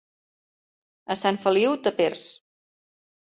A 1.15 1.17
Sant 1.23 1.37
Feliu, 1.43 1.75
tapers. 1.89 2.25